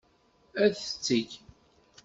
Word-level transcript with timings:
Ad 0.63 0.73
t-teg. 0.75 1.29